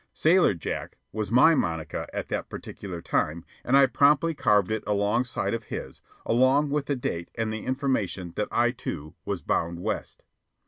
[0.15, 5.53] "Sailor Jack" was my monica at that particular time, and promptly I carved it alongside
[5.53, 10.23] of his, along with the date and the information that I, too, was bound west.